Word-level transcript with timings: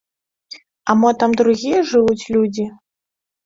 А 0.93 0.95
мо 1.03 1.11
там 1.25 1.37
другія 1.43 1.85
жывуць 1.93 2.21
людзі? 2.33 2.69